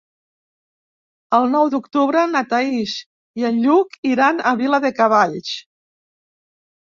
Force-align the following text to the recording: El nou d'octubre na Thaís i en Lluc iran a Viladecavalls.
El 1.39 1.43
nou 1.55 1.67
d'octubre 1.73 2.23
na 2.31 2.41
Thaís 2.53 2.95
i 3.41 3.45
en 3.49 3.59
Lluc 3.65 3.99
iran 4.13 4.41
a 4.41 4.53
Viladecavalls. 4.63 5.53